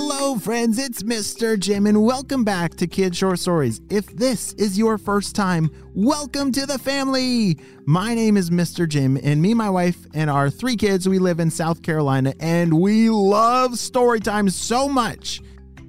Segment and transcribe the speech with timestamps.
[0.00, 1.58] Hello, friends, it's Mr.
[1.58, 3.80] Jim, and welcome back to Kid Short Stories.
[3.90, 7.58] If this is your first time, welcome to the family.
[7.84, 8.88] My name is Mr.
[8.88, 12.80] Jim, and me, my wife, and our three kids, we live in South Carolina, and
[12.80, 15.42] we love story time so much.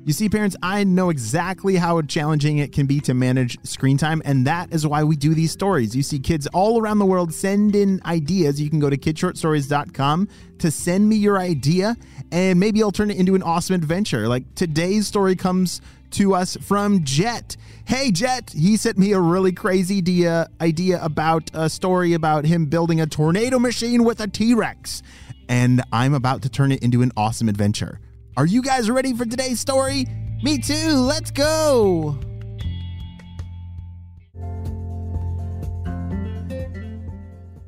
[0.05, 4.21] You see, parents, I know exactly how challenging it can be to manage screen time,
[4.25, 5.95] and that is why we do these stories.
[5.95, 8.59] You see, kids all around the world send in ideas.
[8.59, 11.95] You can go to kidshortstories.com to send me your idea,
[12.31, 14.27] and maybe I'll turn it into an awesome adventure.
[14.27, 17.55] Like today's story comes to us from Jet.
[17.85, 22.65] Hey, Jet, he sent me a really crazy idea, idea about a story about him
[22.65, 25.03] building a tornado machine with a T Rex,
[25.47, 27.99] and I'm about to turn it into an awesome adventure.
[28.39, 30.05] Are you guys ready for today's story?
[30.41, 30.93] Me too.
[30.95, 32.17] Let's go.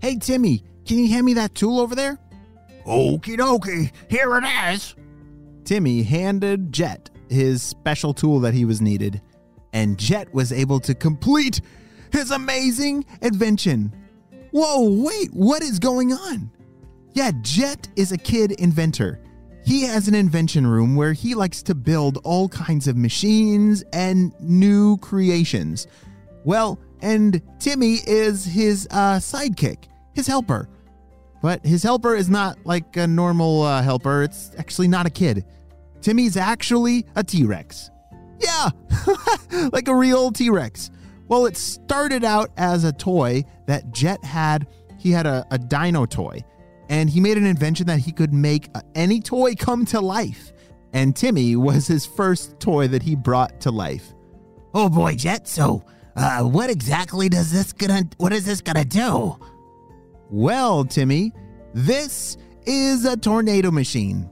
[0.02, 2.17] Hey, Timmy, can you hand me that tool over there?
[2.88, 4.95] Okie dokie, here it is.
[5.65, 9.21] Timmy handed Jet his special tool that he was needed,
[9.74, 11.59] and Jet was able to complete
[12.13, 13.93] his amazing invention.
[14.51, 16.49] Whoa, wait, what is going on?
[17.12, 19.20] Yeah, Jet is a kid inventor.
[19.65, 24.34] He has an invention room where he likes to build all kinds of machines and
[24.40, 25.87] new creations.
[26.43, 30.68] Well, and Timmy is his uh, sidekick, his helper.
[31.41, 35.45] But his helper is not like a normal uh, helper, it's actually not a kid.
[36.01, 37.90] Timmy's actually a T Rex.
[38.40, 38.70] Yeah,
[39.71, 40.90] like a real T Rex.
[41.27, 44.68] Well, it started out as a toy that Jet had.
[44.99, 46.43] He had a, a dino toy
[46.91, 50.51] and he made an invention that he could make any toy come to life.
[50.91, 54.13] And Timmy was his first toy that he brought to life.
[54.73, 55.47] Oh boy, Jet.
[55.47, 55.85] So,
[56.17, 58.03] uh, what exactly does this gonna?
[58.17, 59.39] What is this gonna do?
[60.29, 61.31] Well, Timmy,
[61.73, 64.29] this is a tornado machine.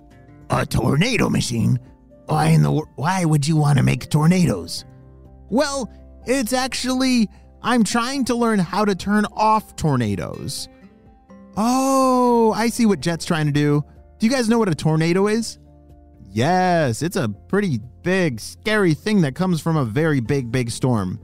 [0.50, 1.80] A tornado machine?
[2.26, 2.74] Why in the?
[2.96, 4.84] Why would you want to make tornadoes?
[5.50, 5.90] Well,
[6.26, 7.30] it's actually
[7.64, 10.68] I'm trying to learn how to turn off tornadoes.
[11.62, 13.84] Oh, I see what Jet's trying to do.
[14.18, 15.60] Do you guys know what a tornado is?
[16.32, 21.20] Yes, it's a pretty big, scary thing that comes from a very big, big storm.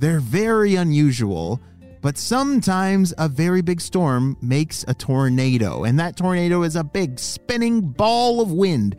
[0.00, 1.60] They're very unusual,
[2.02, 7.20] but sometimes a very big storm makes a tornado, and that tornado is a big,
[7.20, 8.96] spinning ball of wind.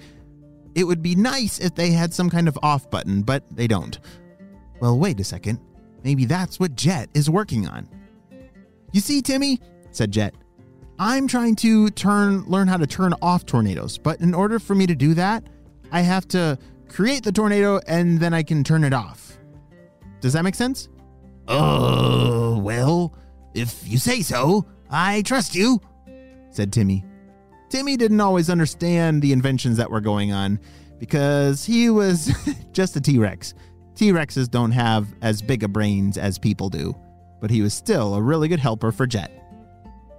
[0.73, 3.99] It would be nice if they had some kind of off button, but they don't.
[4.79, 5.59] Well, wait a second.
[6.05, 7.89] Maybe that's what Jet is working on.
[8.93, 9.59] You see, Timmy,
[9.91, 10.33] said Jet,
[10.99, 14.87] I'm trying to turn learn how to turn off tornadoes, but in order for me
[14.87, 15.43] to do that,
[15.91, 16.57] I have to
[16.89, 19.37] create the tornado and then I can turn it off.
[20.21, 20.89] Does that make sense?
[21.47, 23.13] Oh, well,
[23.53, 25.79] if you say so, I trust you,
[26.49, 27.05] said Timmy.
[27.69, 30.59] Timmy didn't always understand the inventions that were going on
[30.99, 32.33] because he was
[32.71, 33.53] just a T Rex.
[33.95, 36.95] T Rexes don't have as big a brains as people do,
[37.39, 39.31] but he was still a really good helper for Jet.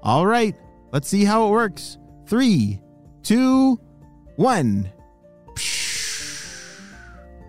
[0.03, 0.55] All right,
[0.93, 1.99] Let's see how it works.
[2.27, 2.81] Three,
[3.23, 3.81] two,
[4.37, 4.91] one.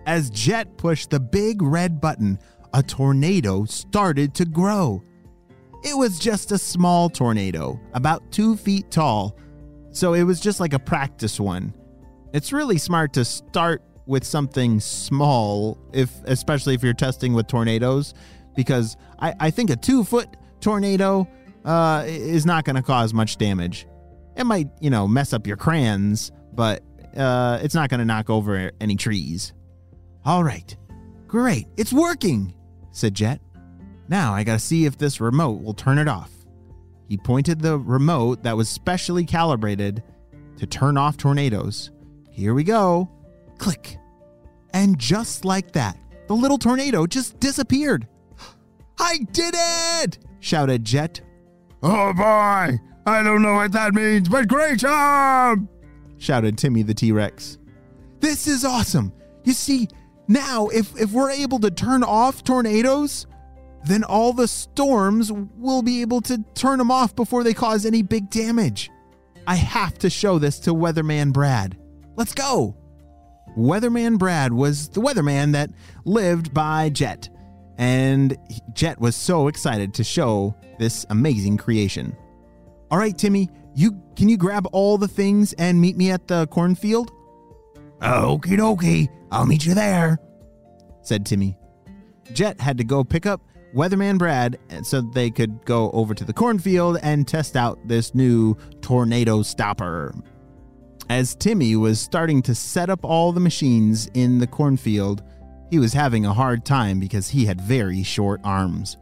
[0.06, 2.38] As Jet pushed the big red button,
[2.74, 5.02] a tornado started to grow.
[5.82, 9.36] It was just a small tornado, about two feet tall,
[9.90, 11.72] so it was just like a practice one.
[12.34, 18.12] It's really smart to start with something small, if especially if you're testing with tornadoes,
[18.54, 21.26] because I, I think a two foot tornado
[21.64, 23.86] uh, is not going to cause much damage.
[24.36, 26.82] It might, you know, mess up your crayons, but
[27.16, 29.52] uh, it's not going to knock over any trees.
[30.24, 30.76] All right,
[31.26, 32.54] great, it's working,
[32.92, 33.40] said Jet.
[34.08, 36.30] Now I got to see if this remote will turn it off.
[37.08, 40.02] He pointed the remote that was specially calibrated
[40.56, 41.90] to turn off tornadoes.
[42.30, 43.10] Here we go.
[43.58, 43.96] Click.
[44.72, 45.98] And just like that,
[46.28, 48.06] the little tornado just disappeared.
[49.00, 50.18] I did it!
[50.40, 51.20] shouted Jet,
[51.82, 55.66] Oh boy, I don't know what that means, but great job!
[56.18, 57.58] shouted Timmy the T Rex.
[58.20, 59.12] This is awesome.
[59.44, 59.88] You see,
[60.28, 63.26] now if, if we're able to turn off tornadoes,
[63.86, 68.02] then all the storms will be able to turn them off before they cause any
[68.02, 68.90] big damage.
[69.46, 71.78] I have to show this to Weatherman Brad.
[72.16, 72.76] Let's go.
[73.56, 75.70] Weatherman Brad was the weatherman that
[76.04, 77.28] lived by Jet,
[77.80, 78.36] and
[78.74, 82.14] Jet was so excited to show this amazing creation.
[82.90, 86.46] All right, Timmy, you can you grab all the things and meet me at the
[86.48, 87.10] cornfield?
[88.02, 90.18] Okie dokie, I'll meet you there,
[91.00, 91.56] said Timmy.
[92.34, 93.40] Jet had to go pick up
[93.74, 98.56] Weatherman Brad so they could go over to the cornfield and test out this new
[98.82, 100.14] tornado stopper.
[101.08, 105.22] As Timmy was starting to set up all the machines in the cornfield,
[105.70, 108.96] he was having a hard time because he had very short arms.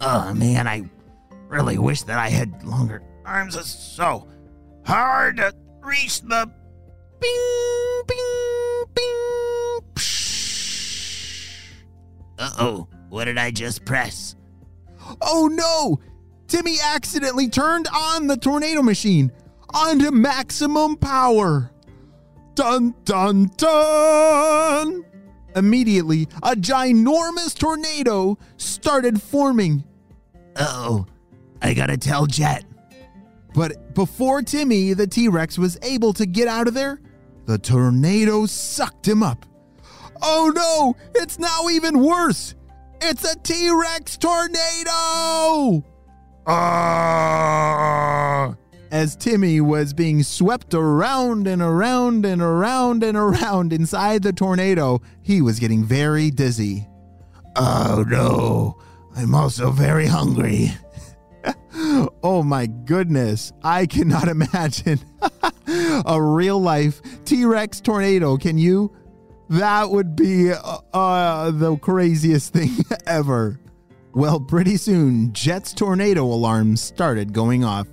[0.00, 0.84] Oh man, I
[1.48, 3.56] really wish that I had longer arms.
[3.56, 4.28] It's so
[4.84, 5.52] hard to
[5.82, 6.50] reach the
[7.20, 9.80] bing, bing, bing.
[12.38, 14.36] Uh oh, what did I just press?
[15.22, 16.00] Oh no!
[16.48, 19.32] Timmy accidentally turned on the tornado machine
[19.72, 21.70] onto maximum power.
[22.54, 25.04] Dun dun dun!
[25.54, 29.84] Immediately, a ginormous tornado started forming.
[30.56, 31.06] Uh oh,
[31.62, 32.64] I gotta tell Jet.
[33.54, 37.00] But before Timmy, the T Rex, was able to get out of there,
[37.46, 39.46] the tornado sucked him up.
[40.22, 42.54] Oh no, it's now even worse!
[43.00, 45.84] It's a T Rex tornado!
[46.46, 48.54] Ah!
[48.94, 55.02] As Timmy was being swept around and around and around and around inside the tornado,
[55.20, 56.86] he was getting very dizzy.
[57.56, 58.80] Oh no,
[59.16, 60.70] I'm also very hungry.
[62.22, 65.00] oh my goodness, I cannot imagine
[66.06, 68.36] a real life T Rex tornado.
[68.36, 68.94] Can you?
[69.48, 72.70] That would be uh, uh, the craziest thing
[73.08, 73.58] ever.
[74.12, 77.88] Well, pretty soon, Jet's tornado alarms started going off.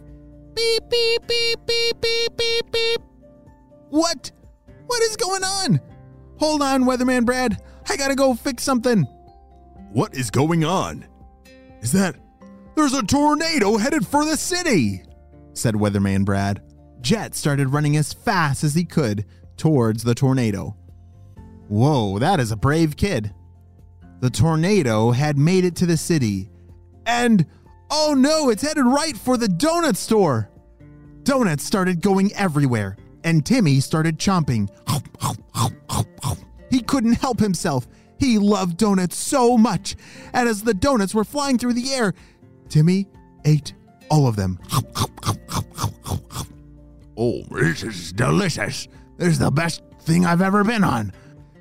[0.62, 3.02] Beep, beep, beep, beep, beep, beep, beep.
[3.90, 4.32] What?
[4.86, 5.82] What is going on?
[6.38, 7.60] Hold on, Weatherman Brad.
[7.90, 9.04] I gotta go fix something.
[9.92, 11.04] What is going on?
[11.82, 12.16] Is that.
[12.76, 15.02] There's a tornado headed for the city!
[15.54, 16.62] said Weatherman Brad.
[17.02, 19.26] Jet started running as fast as he could
[19.58, 20.76] towards the tornado.
[21.70, 23.34] Whoa, that is a brave kid.
[24.20, 26.52] The tornado had made it to the city.
[27.08, 27.48] And,
[27.90, 30.51] oh no, it's headed right for the donut store.
[31.24, 34.70] Donuts started going everywhere, and Timmy started chomping.
[36.70, 37.88] He couldn't help himself.
[38.18, 39.96] He loved donuts so much.
[40.34, 42.14] And as the donuts were flying through the air,
[42.70, 43.08] Timmy
[43.46, 43.74] ate
[44.10, 44.60] all of them.
[47.18, 48.88] Oh, this is delicious.
[49.18, 51.12] This is the best thing I've ever been on.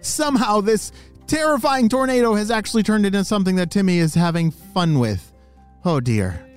[0.01, 0.93] Somehow, this
[1.27, 5.33] terrifying tornado has actually turned into something that Timmy is having fun with.
[5.85, 6.50] Oh dear.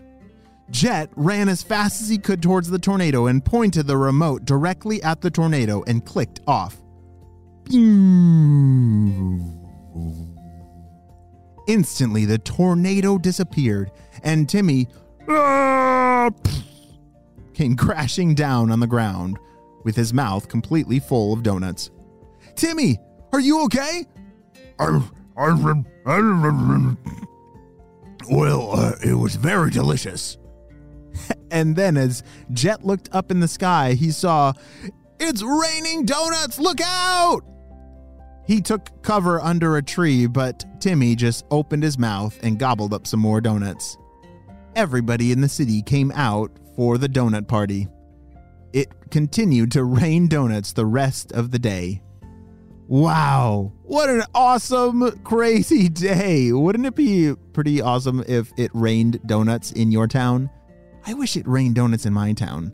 [0.70, 5.02] Jet ran as fast as he could towards the tornado and pointed the remote directly
[5.04, 6.78] at the tornado and clicked off.
[11.68, 13.92] Instantly, the tornado disappeared,
[14.24, 14.88] and Timmy
[15.30, 16.30] Ah!
[17.54, 19.38] came crashing down on the ground
[19.84, 21.90] with his mouth completely full of donuts.
[22.56, 22.98] Timmy,
[23.32, 24.06] are you okay?
[24.80, 25.02] I,
[25.38, 26.96] I, I,
[28.30, 30.38] well, uh, it was very delicious.
[31.54, 34.54] And then, as Jet looked up in the sky, he saw,
[35.20, 36.58] It's raining donuts!
[36.58, 37.42] Look out!
[38.48, 43.06] He took cover under a tree, but Timmy just opened his mouth and gobbled up
[43.06, 43.98] some more donuts.
[44.76, 47.88] Everybody in the city came out for the donut party.
[48.74, 52.02] It continued to rain donuts the rest of the day.
[52.88, 56.52] Wow, what an awesome, crazy day!
[56.52, 60.50] Wouldn't it be pretty awesome if it rained donuts in your town?
[61.06, 62.72] I wish it rained donuts in my town.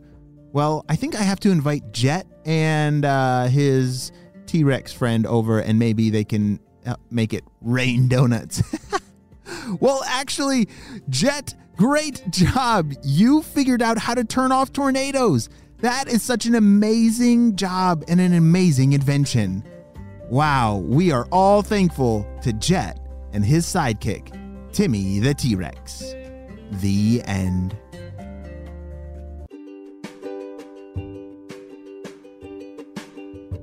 [0.51, 4.11] Well, I think I have to invite Jet and uh, his
[4.45, 8.63] T Rex friend over, and maybe they can uh, make it rain donuts.
[9.79, 10.67] well, actually,
[11.09, 12.93] Jet, great job.
[13.03, 15.49] You figured out how to turn off tornadoes.
[15.81, 19.63] That is such an amazing job and an amazing invention.
[20.29, 22.99] Wow, we are all thankful to Jet
[23.33, 26.13] and his sidekick, Timmy the T Rex.
[26.71, 27.75] The end.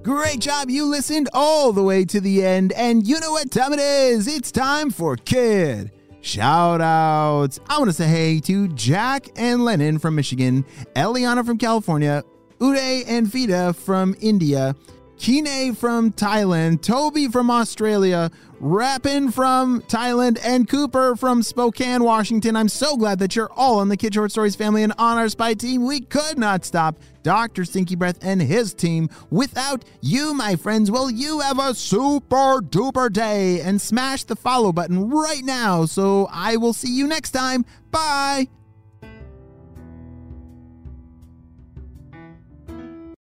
[0.06, 0.70] Great job.
[0.70, 2.72] You listened all the way to the end.
[2.74, 4.28] And you know what time it is?
[4.28, 7.58] It's time for Kid Shout outs.
[7.68, 12.22] I want to say hey to Jack and Lennon from Michigan, Eliana from California,
[12.60, 14.76] Uday and Vida from India,
[15.18, 18.30] Kine from Thailand, Toby from Australia,
[18.60, 22.56] Rappin from Thailand, and Cooper from Spokane, Washington.
[22.56, 25.28] I'm so glad that you're all in the Kid Short Stories family and on our
[25.28, 25.84] spy team.
[25.84, 27.64] We could not stop Dr.
[27.64, 30.90] Stinky Breath and his team without you, my friends.
[30.90, 36.28] Will you have a super duper day and smash the follow button right now so
[36.30, 37.64] I will see you next time.
[37.90, 38.48] Bye.